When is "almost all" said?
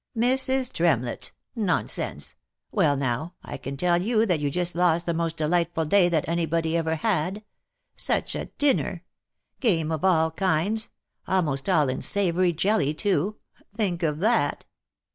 11.27-11.87